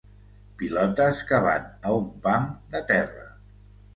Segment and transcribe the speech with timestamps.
[0.61, 3.29] Pilotes que van a un pam de terra.